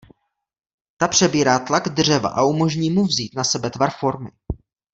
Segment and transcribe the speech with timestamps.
[0.97, 4.29] Ta přebírá tlak dřeva a umožní mu vzít na sebe tvar formy.